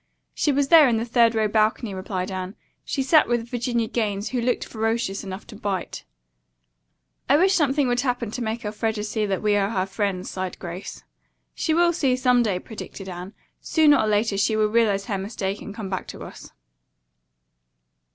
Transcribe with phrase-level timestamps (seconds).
[0.33, 2.55] "She was there, in the third row balcony," replied Anne.
[2.83, 6.05] "She sat with Virginia Gaines, who looked ferocious enough to bite."
[7.29, 10.57] "I wish something would happen to make Elfreda see that we are her friends," sighed
[10.57, 11.03] Grace.
[11.53, 13.35] "She will see, some day," predicted Anne.
[13.59, 16.49] "Sooner or later she will realize her mistake and come back to us."